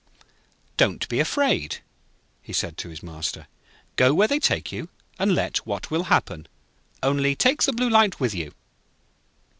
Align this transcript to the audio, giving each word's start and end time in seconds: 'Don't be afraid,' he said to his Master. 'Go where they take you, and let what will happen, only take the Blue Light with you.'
'Don't 0.77 1.07
be 1.09 1.19
afraid,' 1.19 1.77
he 2.41 2.51
said 2.51 2.75
to 2.75 2.89
his 2.89 3.03
Master. 3.03 3.45
'Go 3.97 4.15
where 4.15 4.27
they 4.27 4.39
take 4.39 4.71
you, 4.71 4.89
and 5.19 5.35
let 5.35 5.57
what 5.57 5.91
will 5.91 6.05
happen, 6.05 6.47
only 7.03 7.35
take 7.35 7.61
the 7.61 7.71
Blue 7.71 7.87
Light 7.87 8.19
with 8.19 8.33
you.' 8.33 8.51